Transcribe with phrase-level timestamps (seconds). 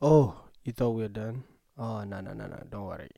[0.00, 1.42] Oh, you thought we were done?
[1.76, 2.62] Oh, no, no, no, no.
[2.70, 3.10] Don't worry.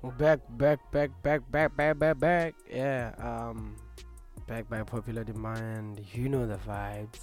[0.00, 2.54] We're back, back, back, back, back, back, back, back.
[2.72, 3.76] Yeah, um,
[4.46, 6.00] back by popular demand.
[6.14, 7.20] You know the vibes.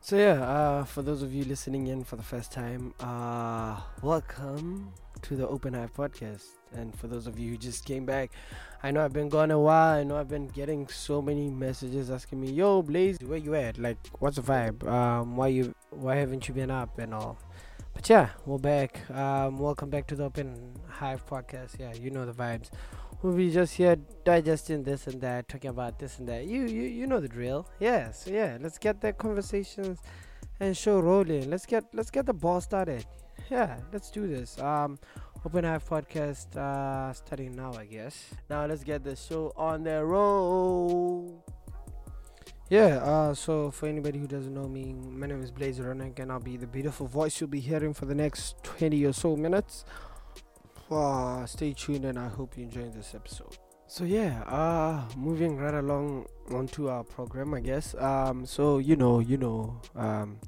[0.00, 4.94] So yeah, uh, for those of you listening in for the first time, uh, welcome
[5.22, 6.44] to the Open Hive podcast.
[6.72, 8.30] And for those of you who just came back,
[8.82, 9.98] I know I've been gone a while.
[9.98, 13.78] I know I've been getting so many messages asking me, "Yo, Blaze, where you at?
[13.78, 14.86] Like, what's the vibe?
[14.86, 17.38] Um, why you, why haven't you been up and all?"
[17.92, 19.10] But yeah, we're back.
[19.10, 21.78] Um, welcome back to the Open Hive podcast.
[21.78, 22.70] Yeah, you know the vibes.
[23.22, 26.46] We'll be just here digesting this and that, talking about this and that.
[26.46, 27.68] You, you, you know the drill.
[27.78, 28.12] Yeah.
[28.24, 29.98] Yeah, let's get the conversations
[30.58, 31.50] and show rolling.
[31.50, 33.04] Let's get, let's get the ball started.
[33.50, 34.58] Yeah, let's do this.
[34.60, 34.96] Um,
[35.44, 38.30] Open Hive podcast uh, starting now, I guess.
[38.48, 41.42] Now let's get the show on the road.
[42.68, 46.30] Yeah, uh, so for anybody who doesn't know me, my name is Blaze Ronek, and
[46.30, 49.84] I'll be the beautiful voice you'll be hearing for the next 20 or so minutes.
[50.88, 53.58] Uh, stay tuned, and I hope you enjoy this episode.
[53.88, 57.96] So yeah, uh, moving right along onto our program, I guess.
[57.96, 60.38] Um, so you know, you know, um,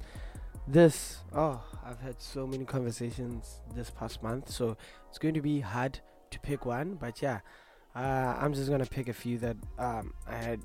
[0.67, 1.17] this.
[1.33, 4.77] Oh, I've had so many conversations this past month, so
[5.09, 5.99] it's going to be hard
[6.31, 6.95] to pick one.
[6.95, 7.39] But yeah,
[7.95, 10.61] uh, I'm just gonna pick a few that um I had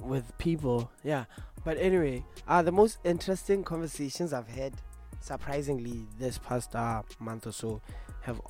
[0.00, 0.90] with people.
[1.02, 1.24] Yeah.
[1.64, 4.74] But anyway, uh, the most interesting conversations I've had,
[5.20, 7.80] surprisingly, this past uh, month or so,
[8.22, 8.40] have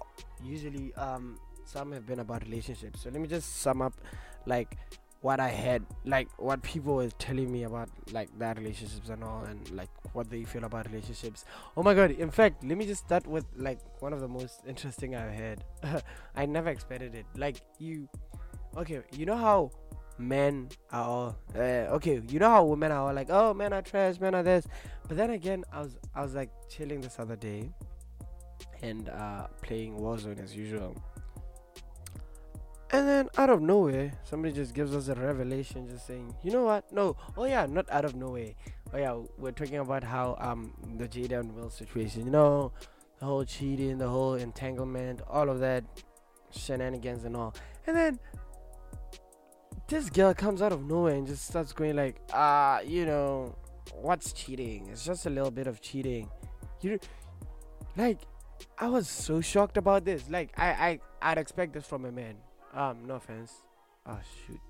[0.42, 3.02] usually um, some have been about relationships.
[3.02, 3.92] So let me just sum up,
[4.46, 4.78] like
[5.22, 9.44] what I had, like what people were telling me about like their relationships and all,
[9.44, 11.44] and like what they feel about relationships.
[11.76, 12.10] Oh my god!
[12.10, 15.64] In fact, let me just start with like one of the most interesting I've had.
[16.36, 17.24] I never expected it.
[17.36, 18.08] Like you,
[18.76, 19.70] okay, you know how
[20.18, 22.20] men are all uh, okay.
[22.28, 24.66] You know how women are all like, oh, men are trash, men are this.
[25.06, 27.70] But then again, I was I was like chilling this other day
[28.82, 30.96] and uh, playing Warzone as usual.
[32.92, 36.64] And then out of nowhere, somebody just gives us a revelation, just saying, you know
[36.64, 36.92] what?
[36.92, 38.52] No, oh yeah, not out of nowhere.
[38.92, 42.72] Oh yeah, we're talking about how um the Jada and Will situation, you know,
[43.18, 45.84] the whole cheating, the whole entanglement, all of that
[46.50, 47.54] shenanigans and all.
[47.86, 48.18] And then
[49.88, 53.56] this girl comes out of nowhere and just starts going like, ah, you know,
[53.94, 54.88] what's cheating?
[54.92, 56.28] It's just a little bit of cheating.
[56.82, 56.98] You
[57.96, 58.20] like
[58.78, 60.28] I was so shocked about this.
[60.28, 62.34] Like I I I'd expect this from a man.
[62.74, 63.52] Um, no offense.
[64.06, 64.60] Oh shoot.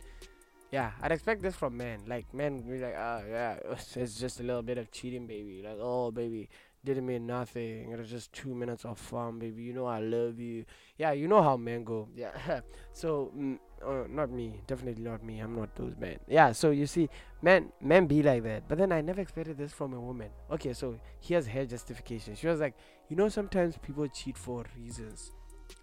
[0.71, 2.01] Yeah, I'd expect this from men.
[2.07, 3.57] Like men be like, oh yeah,
[3.95, 5.63] it's just a little bit of cheating, baby.
[5.63, 6.49] Like, oh baby,
[6.85, 7.93] didn't mean nothing.
[7.93, 9.62] It was just two minutes of fun, baby.
[9.62, 10.65] You know I love you.
[10.97, 12.09] Yeah, you know how men go.
[12.17, 12.61] Yeah.
[12.93, 14.61] so, mm, uh, not me.
[14.67, 15.39] Definitely not me.
[15.41, 16.19] I'm not those men.
[16.27, 16.53] Yeah.
[16.53, 17.09] So you see,
[17.41, 18.69] men men be like that.
[18.69, 20.31] But then I never expected this from a woman.
[20.51, 20.73] Okay.
[20.73, 22.35] So here's her justification.
[22.35, 22.75] She was like,
[23.09, 25.33] you know, sometimes people cheat for reasons.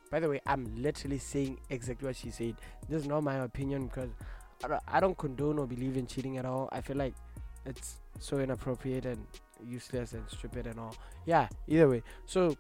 [0.10, 2.56] By the way, I'm literally saying exactly what she said.
[2.88, 4.10] This is not my opinion because
[4.64, 6.70] I don't, I don't condone or believe in cheating at all.
[6.72, 7.14] I feel like
[7.66, 9.26] it's so inappropriate and
[9.66, 10.96] useless and stupid and all.
[11.26, 12.04] Yeah, either way.
[12.26, 12.56] So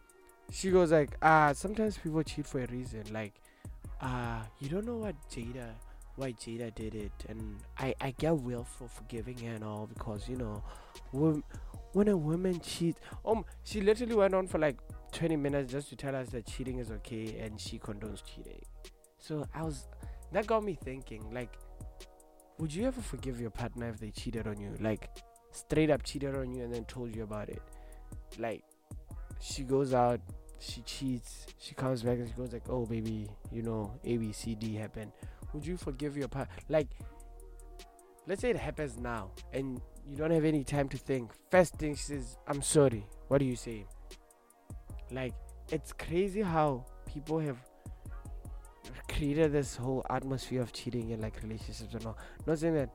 [0.52, 3.04] she goes like, ah, sometimes people cheat for a reason.
[3.12, 3.34] Like,
[4.02, 5.70] ah, uh, you don't know what Jada,
[6.16, 10.28] why Jada did it, and I I get Will for forgiving her and all because
[10.30, 10.64] you know,
[11.12, 11.44] when
[11.94, 14.78] when a woman cheats, um, she literally went on for like
[15.12, 18.62] 20 minutes just to tell us that cheating is okay and she condones cheating.
[19.18, 19.88] So I was,
[20.31, 21.58] that got me thinking, like,
[22.58, 24.75] would you ever forgive your partner if they cheated on you?
[24.80, 25.09] Like,
[25.52, 27.62] straight up cheated on you and then told you about it.
[28.38, 28.64] Like
[29.40, 30.19] she goes out,
[30.59, 34.31] she cheats, she comes back and she goes like, "Oh baby, you know A B
[34.31, 35.12] C D happened."
[35.53, 36.53] Would you forgive your partner?
[36.68, 36.88] Like,
[38.28, 41.31] let's say it happens now and you don't have any time to think.
[41.50, 43.86] First thing she says, "I'm sorry." What do you say?
[45.12, 45.34] Like,
[45.72, 47.58] it's crazy how people have
[49.07, 52.18] created this whole atmosphere of cheating in like relationships and all.
[52.45, 52.89] Not saying that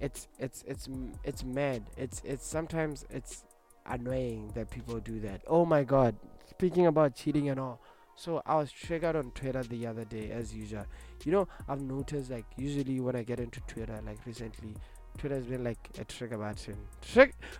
[0.00, 0.88] it's it's it's
[1.24, 1.84] it's mad.
[1.96, 3.44] It's it's sometimes it's
[3.86, 5.42] annoying that people do that.
[5.46, 6.16] Oh my god.
[6.50, 7.80] Speaking about cheating and all.
[8.14, 10.86] So I was triggered on Twitter the other day as usual.
[11.24, 14.74] You know, I've noticed like usually when I get into Twitter, like recently,
[15.16, 16.76] Twitter has been like a trigger button.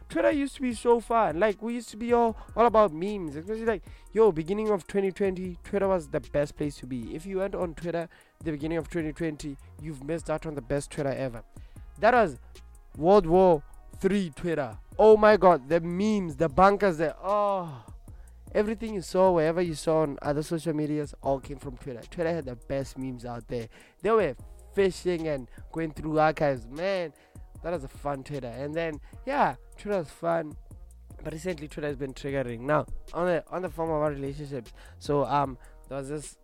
[0.08, 1.40] Twitter used to be so fun.
[1.40, 3.36] Like we used to be all all about memes.
[3.36, 3.82] Especially like
[4.12, 7.14] yo, beginning of 2020, Twitter was the best place to be.
[7.14, 8.08] If you went on Twitter
[8.44, 11.42] the beginning of 2020, you've missed out on the best Twitter ever.
[11.98, 12.38] That was
[12.96, 13.62] World War
[13.98, 14.76] Three Twitter.
[14.98, 17.14] Oh my god, the memes, the bunkers there.
[17.22, 17.84] Oh,
[18.54, 22.02] everything you saw, wherever you saw on other social medias, all came from Twitter.
[22.10, 23.68] Twitter had the best memes out there.
[24.02, 24.36] They were
[24.74, 26.66] fishing and going through archives.
[26.66, 27.12] Man,
[27.66, 28.46] that was a fun Twitter.
[28.46, 30.54] And then, yeah, Twitter was fun.
[31.24, 32.60] But recently, Twitter has been triggering.
[32.60, 35.58] Now, on the on the form of our relationships, so um,
[35.88, 36.36] there was this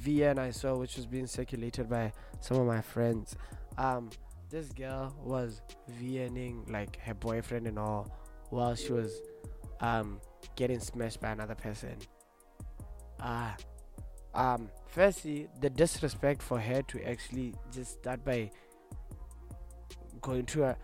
[0.00, 3.36] VN I saw which was being circulated by some of my friends.
[3.76, 4.08] Um,
[4.48, 5.60] this girl was
[6.00, 8.16] VNing like her boyfriend and all
[8.48, 9.20] while she was
[9.80, 10.18] um
[10.56, 11.96] getting smashed by another person.
[13.20, 13.54] Ah,
[14.34, 18.50] uh, um, firstly, the disrespect for her to actually just start by
[20.20, 20.76] going to a.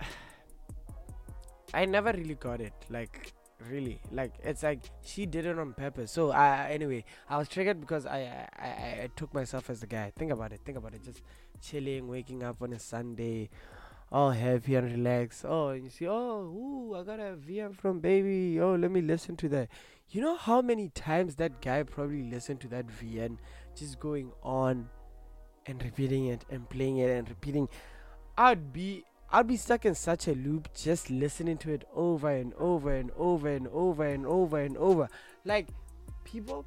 [1.74, 2.74] I never really got it.
[2.90, 3.32] Like,
[3.70, 7.80] really like it's like she did it on purpose so i anyway i was triggered
[7.80, 8.66] because I, I
[9.04, 11.22] i took myself as the guy think about it think about it just
[11.60, 13.50] chilling waking up on a sunday
[14.10, 18.00] all happy and relaxed oh and you see oh ooh, i got a vm from
[18.00, 19.68] baby oh let me listen to that
[20.10, 23.38] you know how many times that guy probably listened to that vn
[23.74, 24.88] just going on
[25.66, 27.68] and repeating it and playing it and repeating
[28.38, 32.52] i'd be I'd be stuck in such a loop just listening to it over and
[32.58, 35.08] over and over and over and over and over.
[35.46, 35.68] Like
[36.22, 36.66] people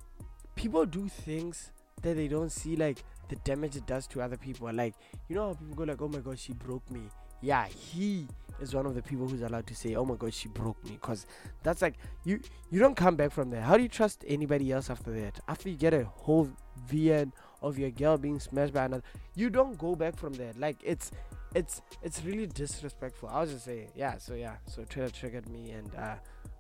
[0.56, 1.71] people do things
[2.01, 4.71] that they don't see like the damage it does to other people.
[4.73, 4.95] Like
[5.29, 7.01] you know how people go like, "Oh my god, she broke me."
[7.41, 8.27] Yeah, he
[8.59, 10.94] is one of the people who's allowed to say, "Oh my god, she broke me,"
[10.94, 11.27] because
[11.62, 12.39] that's like you
[12.71, 13.62] you don't come back from there.
[13.62, 15.39] How do you trust anybody else after that?
[15.47, 16.50] After you get a whole
[16.89, 17.31] VN
[17.62, 19.03] of your girl being smashed by another,
[19.35, 20.53] you don't go back from there.
[20.57, 21.12] Like it's
[21.56, 23.30] it's it's really disrespectful.
[23.30, 24.18] I was just saying, yeah.
[24.18, 26.16] So yeah, so Twitter triggered me, and uh,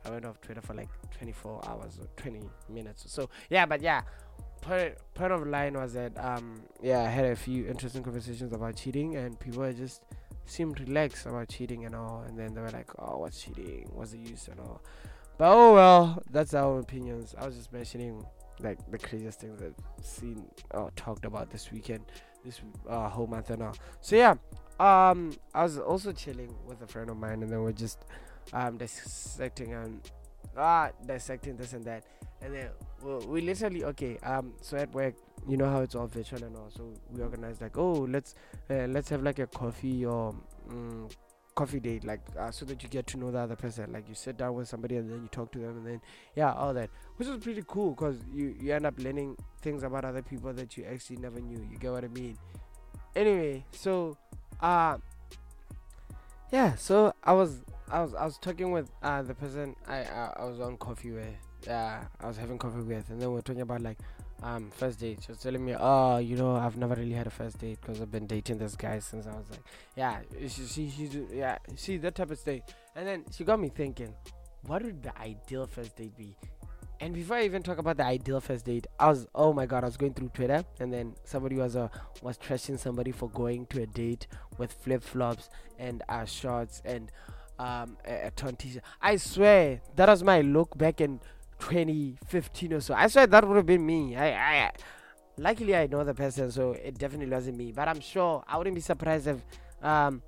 [0.05, 3.29] I went off Twitter for like 24 hours or 20 minutes or so.
[3.49, 4.01] Yeah, but yeah,
[4.61, 8.77] part part of line was that um yeah, I had a few interesting conversations about
[8.77, 10.03] cheating, and people just
[10.45, 13.89] seemed relaxed about cheating and all, and then they were like, oh, what's cheating?
[13.93, 14.81] What's the use and all.
[15.37, 17.35] But oh well, that's our opinions.
[17.37, 18.25] I was just mentioning
[18.61, 22.05] like the craziest things I've seen or talked about this weekend,
[22.45, 23.75] this uh, whole month and all.
[24.01, 24.35] So yeah,
[24.79, 27.99] um, I was also chilling with a friend of mine, and then we're just
[28.53, 29.99] um dissecting and
[30.55, 32.05] ah dissecting this and that,
[32.41, 32.69] and then
[33.03, 35.15] we we literally okay um so at work
[35.47, 38.35] you know how it's all virtual and all, so we organized like oh let's
[38.69, 40.35] uh, let's have like a coffee or
[40.69, 41.07] um,
[41.55, 43.91] coffee date like uh, so that you get to know the other person.
[43.91, 46.01] Like you sit down with somebody and then you talk to them and then
[46.35, 46.89] yeah all that.
[47.15, 50.77] Which is pretty cool because you you end up learning things about other people that
[50.77, 51.65] you actually never knew.
[51.71, 52.37] You get what i mean?
[53.15, 54.17] Anyway so
[54.61, 54.97] uh
[56.51, 60.33] yeah so i was i was i was talking with uh the person i i,
[60.37, 61.25] I was on coffee with
[61.65, 63.09] yeah uh, i was having coffee with.
[63.09, 63.97] And then we are talking about like
[64.43, 65.19] um first date.
[65.25, 68.01] She was telling me oh you know i've never really had a first date because
[68.01, 69.63] i've been dating this guy since i was like
[69.95, 72.63] yeah she, she she's yeah see that type of state.
[72.95, 74.13] And then she got me thinking
[74.67, 76.35] what would the ideal first date be?
[77.01, 79.83] And before I even talk about the ideal first date, I was oh my god,
[79.83, 81.89] I was going through Twitter and then somebody was uh,
[82.21, 84.27] was trashing somebody for going to a date
[84.57, 87.11] with flip flops and uh, shorts and
[87.59, 88.83] um a, a torn t-shirt.
[89.01, 91.19] I swear that was my look back in
[91.59, 92.93] 2015 or so.
[92.93, 94.15] I swear that would have been me.
[94.15, 94.71] I I
[95.37, 97.71] luckily I know the person, so it definitely wasn't me.
[97.71, 99.37] But I'm sure I wouldn't be surprised if
[99.81, 100.21] um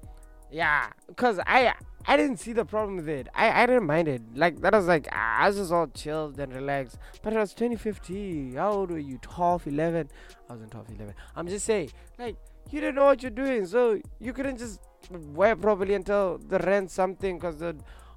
[0.52, 1.74] yeah, cause I
[2.06, 3.28] I didn't see the problem with it.
[3.36, 4.22] I, I didn't mind it.
[4.34, 6.98] Like that was like I was just all chilled and relaxed.
[7.22, 8.56] But it was 2015.
[8.56, 9.18] How old were you?
[9.18, 10.10] 12, 11?
[10.50, 11.14] I was in 12, 11.
[11.36, 12.38] I'm just saying, like
[12.72, 14.80] you didn't know what you're doing, so you couldn't just
[15.10, 17.40] wear properly until the rent something.
[17.40, 17.76] Cause the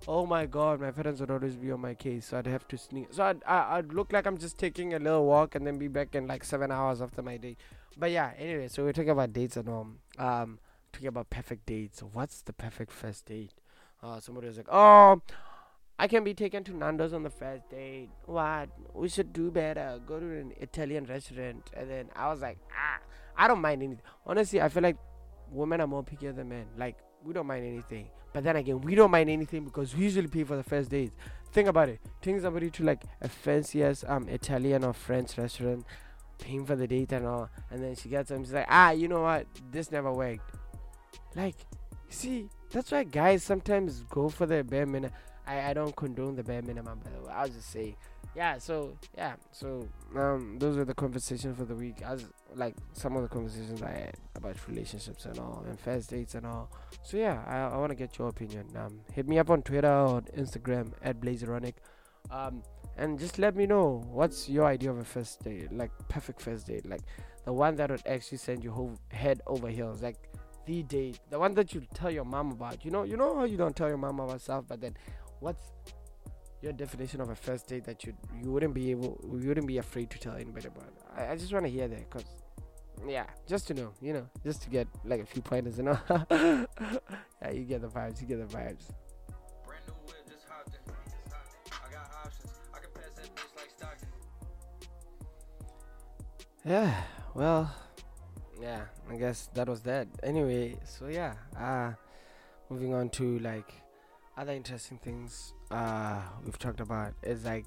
[0.08, 2.78] oh my god, my parents would always be on my case, so I'd have to
[2.78, 3.08] sneak.
[3.12, 5.88] So I'd, I, I'd look like I'm just taking a little walk and then be
[5.88, 7.58] back in like seven hours after my date.
[7.96, 10.58] But yeah, anyway, so we're talking about dates and um, um,
[10.92, 12.00] talking about perfect dates.
[12.00, 13.52] What's the perfect first date?
[14.02, 15.20] uh, somebody was like, "Oh,
[15.98, 18.08] I can be taken to Nando's on the first date.
[18.24, 18.70] What?
[18.94, 20.00] We should do better.
[20.06, 23.00] Go to an Italian restaurant." And then I was like, "Ah,
[23.36, 24.02] I don't mind anything.
[24.26, 24.96] Honestly, I feel like
[25.50, 26.66] women are more pickier than men.
[26.76, 28.06] Like we don't mind anything.
[28.32, 31.12] But then again, we don't mind anything because we usually pay for the first date.
[31.52, 32.00] Think about it.
[32.22, 35.84] Taking somebody to like a fancy fanciest um Italian or French restaurant,
[36.38, 38.44] paying for the date and all, and then she gets him.
[38.44, 39.46] She's like, "Ah, you know what?
[39.70, 40.54] This never worked."
[41.34, 41.56] Like,
[42.08, 45.12] see, that's why guys sometimes go for the bare minimum.
[45.46, 47.32] I, I don't condone the bare minimum, by the way.
[47.34, 47.96] I'll just say,
[48.36, 48.58] yeah.
[48.58, 49.34] So yeah.
[49.50, 52.02] So um, those are the conversations for the week.
[52.02, 52.24] As
[52.54, 56.46] like some of the conversations I had about relationships and all, and first dates and
[56.46, 56.70] all.
[57.02, 58.66] So yeah, I, I want to get your opinion.
[58.76, 61.74] Um, hit me up on Twitter or Instagram at Blazeronic.
[62.30, 62.62] Um,
[62.96, 66.66] and just let me know what's your idea of a first date, like perfect first
[66.66, 67.02] date, like
[67.44, 70.16] the one that would actually send you head over heels, like
[70.66, 72.84] the date, the one that you tell your mom about.
[72.84, 74.96] You know, you know how you don't tell your mom about stuff, but then
[75.40, 75.72] what's
[76.62, 79.78] your definition of a first date that you you wouldn't be able you wouldn't be
[79.78, 80.92] afraid to tell anybody about.
[81.16, 82.26] I, I just want to hear that because
[83.06, 85.98] yeah, just to know, you know, just to get like a few pointers, you know.
[86.30, 88.92] yeah, you get the vibes, you get the vibes.
[96.62, 96.94] Yeah,
[97.34, 97.74] well,
[98.60, 100.08] yeah, I guess that was that.
[100.22, 101.92] Anyway, so yeah, uh,
[102.68, 103.72] moving on to like
[104.36, 107.66] other interesting things uh we've talked about is like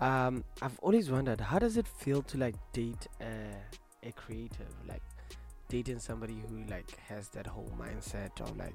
[0.00, 3.24] um I've always wondered how does it feel to like date a,
[4.06, 5.02] a creative like
[5.68, 8.74] dating somebody who like has that whole mindset of like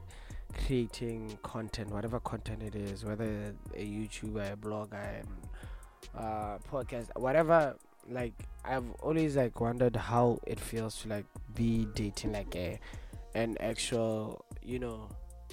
[0.65, 5.23] creating content whatever content it is whether a YouTuber a blogger
[6.17, 7.75] uh podcast whatever
[8.09, 8.33] like
[8.65, 12.79] I've always like wondered how it feels to like be dating like a
[13.35, 15.07] an actual you know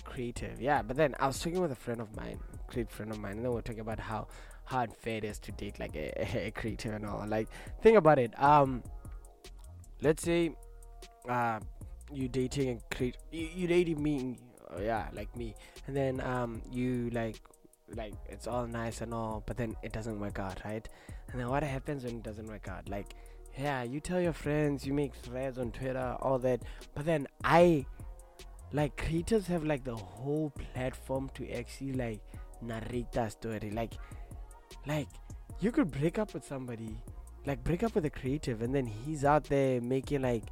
[0.04, 0.60] creative.
[0.60, 3.32] Yeah but then I was talking with a friend of mine great friend of mine
[3.32, 4.26] and then we are talking about how
[4.64, 7.24] hard unfair it is to date like a, a creative and all.
[7.26, 7.48] Like
[7.82, 8.82] think about it um
[10.02, 10.54] let's say
[11.28, 11.58] uh
[12.12, 14.36] you dating and create you, you dating me
[14.70, 15.54] uh, yeah like me.
[15.86, 17.40] And then um you like
[17.94, 20.88] like it's all nice and all but then it doesn't work out right?
[21.30, 22.88] And then what happens when it doesn't work out?
[22.88, 23.14] Like
[23.58, 26.62] yeah you tell your friends you make threads on twitter all that.
[26.94, 27.86] But then i
[28.72, 32.20] like creators have like the whole platform to actually like
[32.62, 33.70] narrate that story.
[33.70, 33.94] Like
[34.86, 35.08] like
[35.60, 36.96] you could break up with somebody
[37.46, 40.44] like break up with a creative and then he's out there making like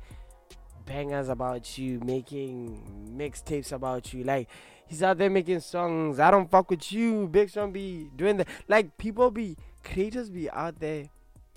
[0.86, 4.48] bangers about you making mixtapes about you like
[4.86, 8.46] he's out there making songs i don't fuck with you big sean be doing that
[8.68, 11.08] like people be creators be out there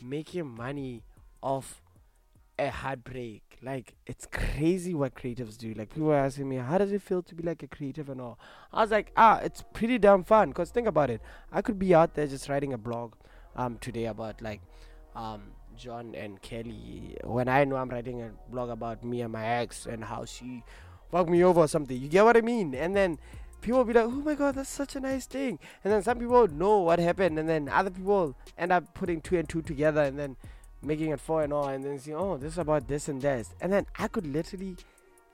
[0.01, 1.03] making money
[1.41, 1.81] off
[2.59, 3.57] a heartbreak.
[3.61, 5.73] Like it's crazy what creatives do.
[5.73, 8.21] Like people are asking me, how does it feel to be like a creative and
[8.21, 8.39] all?
[8.71, 10.53] I was like, ah, it's pretty damn fun.
[10.53, 13.13] Cause think about it, I could be out there just writing a blog,
[13.55, 14.61] um, today about like,
[15.17, 15.41] um,
[15.75, 17.17] John and Kelly.
[17.23, 20.63] When I know I'm writing a blog about me and my ex and how she
[21.11, 21.99] fucked me over or something.
[21.99, 22.75] You get what I mean?
[22.75, 23.17] And then
[23.61, 25.59] people will be like, oh my god, that's such a nice thing.
[25.83, 29.37] And then some people know what happened, and then other people end up putting two
[29.37, 30.35] and two together, and then
[30.83, 33.53] making it four and all, and then see, oh, this is about this and this,
[33.61, 34.77] and then I could literally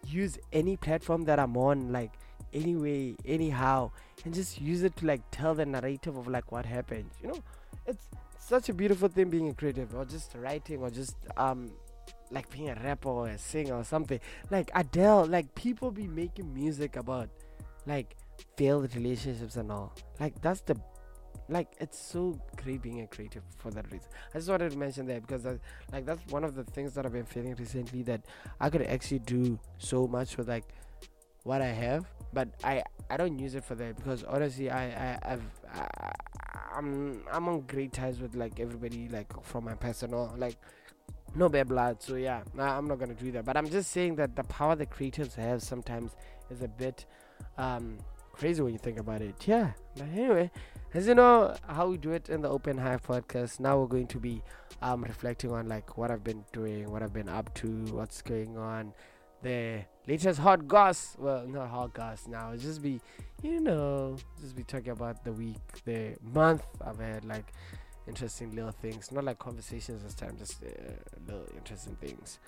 [0.06, 2.14] use any platform that I'm on, like
[2.54, 3.92] anyway, anyhow,
[4.24, 7.10] and just use it to like tell the narrative of like what happened.
[7.22, 7.44] You know,
[7.86, 8.08] it's
[8.44, 11.72] such a beautiful thing being a creative, or just writing, or just um
[12.32, 14.20] like being a rapper or a singer or something.
[14.50, 17.30] Like Adele, like people be making music about
[17.86, 18.16] like
[18.58, 19.94] failed relationships and all.
[20.20, 20.76] Like that's the
[21.50, 24.10] like it's so great being a creative for that reason.
[24.34, 25.46] I just wanted to mention that because
[25.92, 28.22] like that's one of the things that I've been feeling recently that
[28.60, 30.66] I could actually do so much with like
[31.44, 32.84] what I have, but I
[33.14, 36.12] I don't use it for that because honestly I I I've I,
[36.78, 40.58] I'm I'm on great ties with like everybody like from my personal like
[41.36, 42.02] no bad blood.
[42.02, 43.46] So yeah nah, i'm not gonna do that.
[43.46, 46.16] But i'm just saying that the power the creatives have sometimes
[46.50, 47.06] is a bit
[47.60, 47.98] um
[48.32, 49.36] crazy when you think about it.
[49.48, 50.50] Yeah but anyway
[50.96, 54.08] as you know how we do it in the open hive podcast now we're going
[54.08, 54.42] to be
[54.82, 58.58] um reflecting on like what i've been doing what i've been up to what's going
[58.58, 58.94] on
[59.44, 61.16] the latest hot goss.
[61.20, 62.52] Well not hot goss now.
[62.52, 63.00] It's just be
[63.42, 66.64] you know just be talking about the week the month.
[66.84, 67.54] I've had like
[68.08, 69.12] interesting little things.
[69.12, 70.68] Not like conversations this time just uh,
[71.28, 72.40] little interesting things.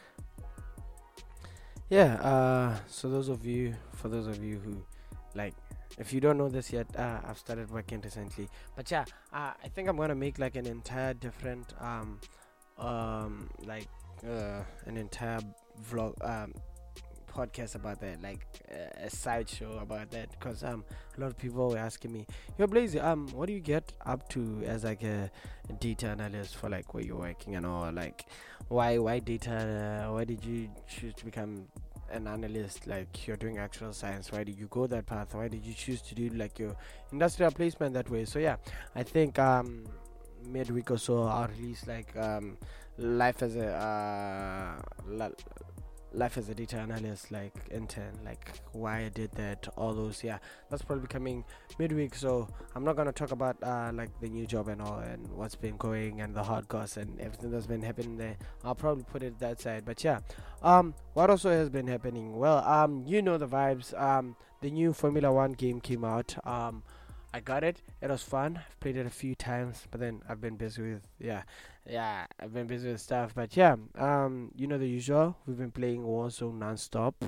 [1.89, 4.83] Yeah uh so those of you for those of you who
[5.35, 5.53] like
[5.97, 8.49] if you don't know this yet, uh, I've started working recently.
[8.75, 12.19] But yeah, uh, I think I'm gonna make like an entire different, um,
[12.77, 13.87] um, like
[14.27, 15.39] uh, an entire
[15.89, 16.53] vlog, um,
[17.35, 20.83] podcast about that, like uh, a sideshow about that, because um,
[21.17, 22.25] a lot of people were asking me,
[22.57, 25.29] "Yo, Blaze, um, what do you get up to as like a,
[25.69, 27.91] a data analyst for like where you're working and all?
[27.91, 28.25] Like,
[28.69, 30.05] why, why data?
[30.07, 31.67] Uh, why did you choose to become
[32.11, 35.65] an analyst like you're doing actual science why did you go that path why did
[35.65, 36.75] you choose to do like your
[37.11, 38.57] industrial placement that way so yeah
[38.95, 39.83] i think um
[40.45, 42.57] midweek or so i'll release like um
[42.97, 45.19] life as a uh
[46.15, 50.38] life as a data analyst like intern like why i did that all those yeah.
[50.69, 51.43] That's probably coming
[51.77, 55.27] midweek so i'm not gonna talk about uh like the new job and all and
[55.31, 58.38] what's been going and the hard costs and everything that's been happening there.
[58.63, 60.19] I'll probably put it that side but yeah.
[60.63, 62.38] Um what also has been happening?
[62.38, 64.00] Well um you know the vibes.
[64.00, 66.36] Um the new formula one game came out.
[66.48, 66.84] Um
[67.35, 67.81] I got it.
[68.01, 68.61] It was fun.
[68.65, 71.41] I've played it a few times, but then I've been busy with yeah,
[71.85, 72.27] yeah.
[72.39, 73.75] I've been busy with stuff, but yeah.
[73.95, 75.35] Um, you know the usual.
[75.45, 77.25] We've been playing Warzone non-stop,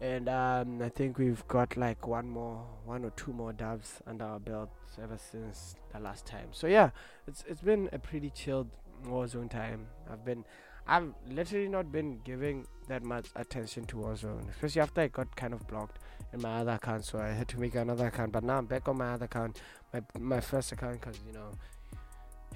[0.00, 4.24] and um, I think we've got like one more, one or two more dubs under
[4.24, 4.70] our belt
[5.02, 6.48] ever since the last time.
[6.52, 6.88] So yeah,
[7.28, 8.70] it's it's been a pretty chilled
[9.04, 9.88] Warzone time.
[10.10, 10.46] I've been,
[10.88, 15.52] I've literally not been giving that much attention to Warzone, especially after I got kind
[15.52, 15.98] of blocked
[16.32, 18.32] in my other account, so I had to make another account.
[18.32, 19.60] But now I'm back on my other account,
[19.92, 21.52] my my first account, because you know,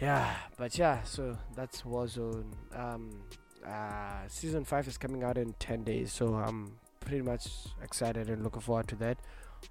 [0.00, 0.35] yeah.
[0.57, 2.53] But yeah, so that's Warzone.
[2.75, 3.23] Um,
[3.67, 7.49] uh, season five is coming out in ten days, so I'm pretty much
[7.83, 9.19] excited and looking forward to that.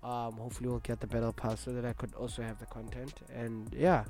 [0.03, 3.13] Um, hopefully we'll get the battle pass so that I could also have the content
[3.33, 4.03] and yeah.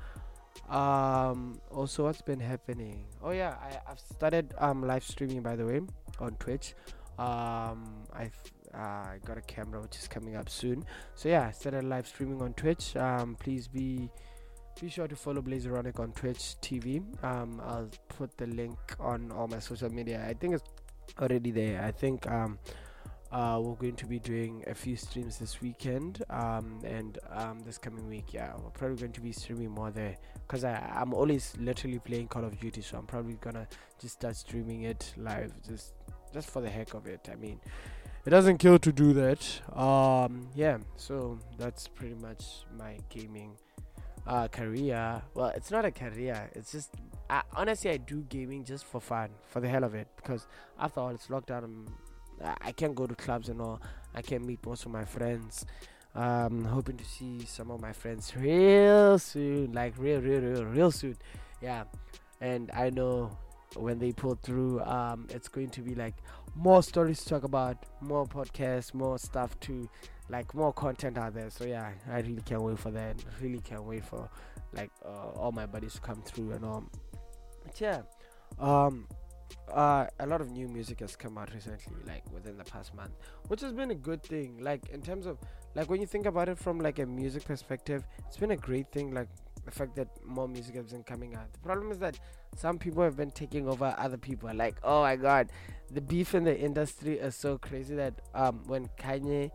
[0.68, 3.06] Um, also what's been happening?
[3.24, 5.82] Oh yeah, I, I've started um live streaming by the way
[6.20, 6.76] on Twitch.
[7.18, 8.38] Um, I've
[8.74, 10.86] uh, got a camera which is coming up soon.
[11.16, 12.96] So yeah, I started live streaming on Twitch.
[12.96, 14.10] Um, please be
[14.80, 17.04] be sure to follow Blazeronic on Twitch TV.
[17.24, 20.26] Um, I'll put the link on all my social media.
[20.26, 20.64] I think it's
[21.20, 21.84] already there.
[21.84, 22.60] I think um
[23.32, 27.78] uh, we're going to be doing a few streams this weekend um, and um, this
[27.78, 28.34] coming week.
[28.34, 30.16] Yeah, we're probably going to be streaming more there
[30.48, 33.68] because I'm always literally playing Call of Duty, so I'm probably gonna
[34.02, 35.94] just start streaming it live, just
[36.34, 37.30] just for the heck of it.
[37.32, 37.60] I mean,
[38.30, 39.42] it doesn't kill to do that.
[39.76, 43.58] Um, yeah, so that's pretty much my gaming
[44.28, 45.20] uh, career.
[45.34, 46.48] Well, it's not a career.
[46.54, 46.94] It's just
[47.28, 50.46] I, honestly I do gaming just for fun, for the hell of it, because
[50.80, 51.64] after all it's lockdown.
[51.64, 51.88] I'm,
[52.62, 53.82] I can't go to clubs and all.
[54.14, 55.66] I can't meet most of my friends.
[56.14, 60.92] Um, hoping to see some of my friends real soon, like real, real, real, real
[60.92, 61.18] soon.
[61.64, 61.86] Yeah,
[62.42, 63.36] and I know
[63.76, 66.16] when they pull through, um, it's going to be like
[66.56, 69.90] more stories to talk about, more podcasts, more stuff to
[70.30, 71.50] like more content out there.
[71.50, 73.16] So yeah, I really can't wait for that.
[73.42, 74.30] Really can't wait for
[74.74, 76.84] like uh, all my buddies to come through and all.
[77.64, 78.02] But yeah,
[78.60, 79.08] um,
[79.72, 83.12] uh, a lot of new music has come out recently, like within the past month,
[83.48, 84.58] which has been a good thing.
[84.60, 85.38] Like in terms of
[85.76, 88.92] like when you think about it from like a music perspective, it's been a great
[88.92, 89.12] thing.
[89.12, 89.30] Like
[89.66, 91.52] the fact that more music has been coming out.
[91.54, 92.20] The problem is that
[92.56, 94.54] some people have been taking over other people.
[94.54, 95.50] Like oh my god,
[95.92, 99.52] the beef in the industry is so crazy that um when Kanye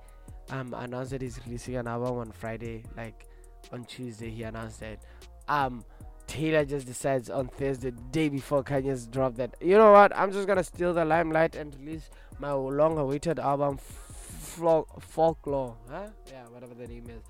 [0.51, 3.27] um announced that he's releasing an album on Friday, like
[3.73, 5.03] on Tuesday he announced that
[5.49, 5.85] um
[6.27, 10.33] Taylor just decides on Thursday, the day before Kanye's drop, that you know what, I'm
[10.33, 16.07] just gonna steal the limelight and release my long-awaited album, Folklore, huh?
[16.31, 17.23] Yeah, whatever the name is.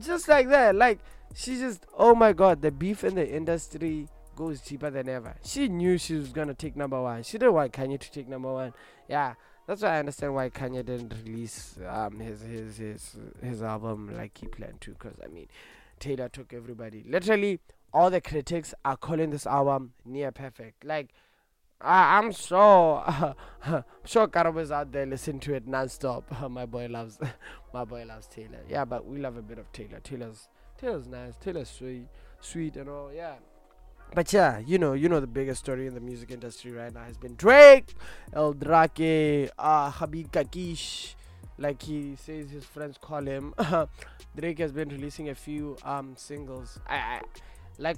[0.00, 0.98] Just like that, like
[1.34, 5.34] she just, oh my god, the beef in the industry goes cheaper than ever.
[5.44, 7.22] She knew she was gonna take number one.
[7.22, 8.72] She didn't want Kanye to take number one.
[9.08, 9.34] Yeah,
[9.66, 14.36] that's why I understand why Kanye didn't release um his his his his album like
[14.38, 14.94] he planned to.
[14.94, 15.48] Cause I mean,
[16.00, 17.60] Taylor took everybody literally
[17.92, 20.84] all the critics are calling this album near perfect.
[20.84, 21.10] Like,
[21.82, 26.24] I, I'm sure, uh, sure is out there listening to it non-stop.
[26.50, 27.18] my boy loves,
[27.74, 28.60] my boy loves Taylor.
[28.68, 30.00] Yeah, but we love a bit of Taylor.
[30.02, 31.34] Taylor's, Taylor's nice.
[31.36, 32.06] Taylor's sweet,
[32.40, 33.12] sweet and all.
[33.12, 33.34] Yeah.
[34.14, 37.04] But yeah, you know, you know the biggest story in the music industry right now
[37.04, 37.94] has been Drake,
[38.34, 41.14] El Drake, uh, Habib Kakish,
[41.56, 43.54] like he says his friends call him.
[44.36, 46.78] Drake has been releasing a few um singles.
[46.86, 47.20] I, I
[47.78, 47.96] like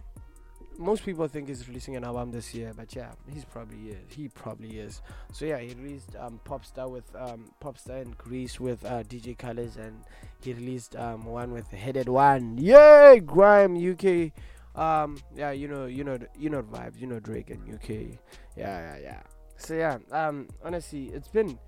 [0.78, 3.96] most people think he's releasing an album this year, but yeah, he's probably is.
[4.08, 5.02] He probably is.
[5.32, 9.76] So yeah, he released um, Popstar with um, Popstar in Greece with uh, DJ Khaled,
[9.76, 10.02] and
[10.42, 12.58] he released um, one with Headie One.
[12.58, 14.32] Yay, Grime UK.
[14.74, 17.00] Um, yeah, you know, you know, you know vibes.
[17.00, 18.18] You know Drake and UK.
[18.56, 19.20] Yeah, yeah, yeah.
[19.56, 21.58] So yeah, um, honestly, it's been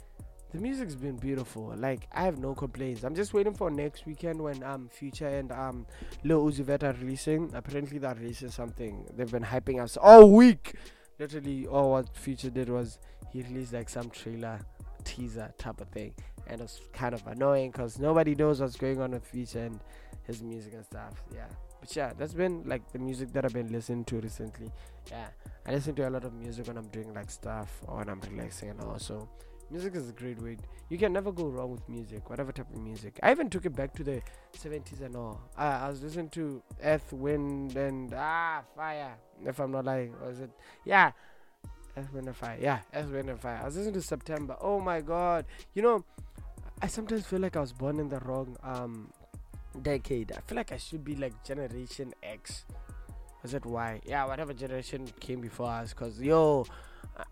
[0.56, 1.74] the music's been beautiful.
[1.76, 3.04] Like I have no complaints.
[3.04, 5.86] I'm just waiting for next weekend when um Future and um
[6.24, 7.50] Lil Uzi Vert are releasing.
[7.54, 9.04] Apparently that releases something.
[9.14, 10.74] They've been hyping us all week.
[11.18, 12.98] Literally all what Future did was
[13.30, 14.58] he released like some trailer
[15.04, 16.14] teaser type of thing.
[16.46, 19.78] And it's kind of annoying because nobody knows what's going on with Future and
[20.22, 21.22] his music and stuff.
[21.34, 21.48] Yeah.
[21.80, 24.72] But yeah, that's been like the music that I've been listening to recently.
[25.10, 25.28] Yeah.
[25.66, 28.20] I listen to a lot of music when I'm doing like stuff or when I'm
[28.20, 29.28] relaxing and also
[29.70, 30.56] music is a great way.
[30.88, 33.18] You can never go wrong with music whatever type of music.
[33.22, 34.22] I even took it back to the
[34.56, 35.40] 70s and all.
[35.56, 40.14] I, I was listening to earth wind and ah fire if i'm not lying.
[40.24, 40.50] Was it?
[40.84, 41.12] Yeah.
[41.96, 42.58] Earth wind and fire.
[42.60, 43.58] Yeah earth wind and fire.
[43.62, 44.56] I was listening to september.
[44.60, 45.46] Oh my god.
[45.74, 46.04] You know
[46.82, 49.10] i sometimes feel like i was born in the wrong um
[49.82, 50.32] decade.
[50.32, 52.64] I feel like i should be like generation x.
[53.42, 54.00] Is it y?
[54.06, 55.92] Yeah whatever generation came before us.
[55.92, 56.64] Because yo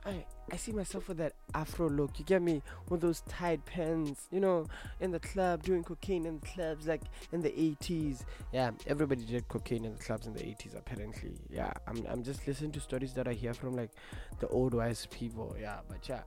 [0.06, 2.18] I, I see myself with that afro look.
[2.18, 2.62] You get me?
[2.88, 4.66] With those tight pants, you know,
[5.00, 8.24] in the club, doing cocaine in the clubs, like in the 80s.
[8.52, 11.34] Yeah, everybody did cocaine in the clubs in the 80s, apparently.
[11.50, 13.90] Yeah, I'm, I'm just listening to stories that I hear from like
[14.40, 15.56] the old wise people.
[15.60, 16.22] Yeah, but yeah,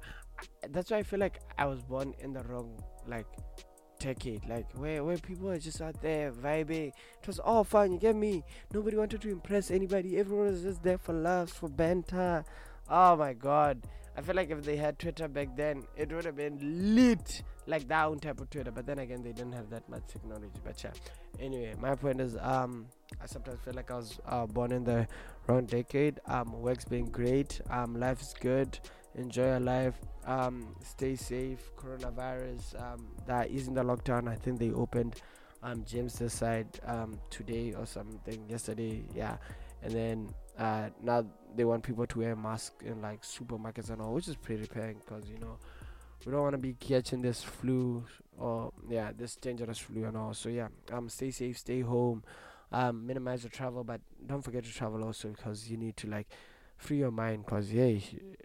[0.69, 3.27] that's why I feel like I was born in the wrong like
[3.99, 6.89] decade, like where where people are just out there vibing.
[6.89, 8.43] It was all fun, you get me?
[8.73, 10.17] Nobody wanted to impress anybody.
[10.17, 12.43] Everyone was just there for laughs, for banter.
[12.89, 13.83] Oh my god.
[14.17, 17.87] I feel like if they had Twitter back then, it would have been lit like
[17.89, 18.71] that own type of Twitter.
[18.71, 20.59] But then again, they didn't have that much technology.
[20.63, 20.91] But yeah.
[21.39, 22.87] Anyway, my point is, um,
[23.21, 25.07] I sometimes feel like I was uh, born in the
[25.45, 26.19] wrong decade.
[26.25, 27.61] Um, work's been great.
[27.69, 28.79] Um, life is good.
[29.15, 29.99] Enjoy your life.
[30.25, 31.71] Um, stay safe.
[31.75, 32.81] Coronavirus.
[32.81, 34.27] Um, that isn't the lockdown.
[34.27, 35.21] I think they opened
[35.63, 39.03] um this side um today or something yesterday.
[39.15, 39.37] Yeah,
[39.83, 44.13] and then uh now they want people to wear masks in like supermarkets and all,
[44.13, 45.57] which is pretty paying because you know
[46.25, 48.03] we don't want to be catching this flu
[48.37, 50.33] or yeah this dangerous flu and all.
[50.33, 52.23] So yeah, um, stay safe, stay home,
[52.71, 56.27] um, minimize the travel, but don't forget to travel also because you need to like
[56.77, 57.97] free your mind because yeah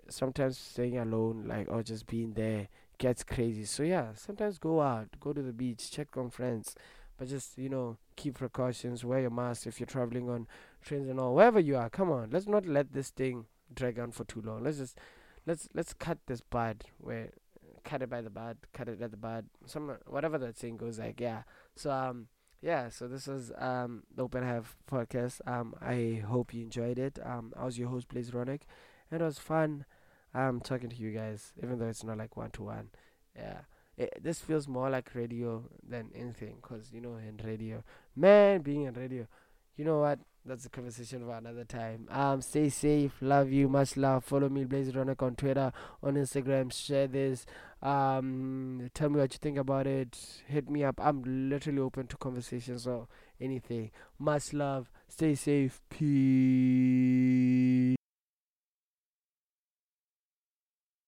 [0.09, 2.66] sometimes staying alone like or just being there
[2.98, 6.75] gets crazy so yeah sometimes go out go to the beach check on friends
[7.23, 10.45] but just you know keep precautions wear your mask if you're traveling on
[10.85, 14.11] trains and all wherever you are come on let's not let this thing drag on
[14.11, 14.99] for too long let's just
[15.47, 17.31] let's let's cut this bud where
[17.85, 20.99] cut it by the bud cut it at the bud some whatever that saying goes
[20.99, 21.43] like yeah
[21.77, 22.27] so um
[22.61, 25.41] yeah, so this is um the Open Hive podcast.
[25.49, 27.19] Um, I hope you enjoyed it.
[27.25, 28.61] Um, I was your host, Blaze Ronick,
[29.11, 29.85] and it was fun.
[30.33, 32.91] Um, talking to you guys, even though it's not like one to one.
[33.35, 33.63] Yeah,
[33.97, 37.83] it, this feels more like radio than anything, cause you know, in radio,
[38.17, 39.27] man, being in radio,
[39.77, 40.19] you know what?
[40.45, 42.09] That's a conversation for another time.
[42.11, 43.13] Um, stay safe.
[43.21, 43.69] Love you.
[43.69, 44.25] Much love.
[44.25, 46.73] Follow me, Blaze Ronick, on Twitter, on Instagram.
[46.73, 47.47] Share this.
[47.81, 50.19] Um, tell me what you think about it.
[50.49, 50.99] Hit me up.
[51.01, 53.07] I'm literally open to conversations or
[53.41, 53.93] anything.
[54.19, 54.91] Much love.
[55.09, 55.81] Stay safe.
[55.91, 57.23] Peace.